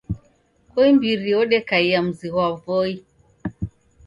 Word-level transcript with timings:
Koimbiri 0.71 1.31
odekaia 1.41 1.99
mzi 2.07 2.27
ghwa 2.33 2.47
Voi 2.63 2.93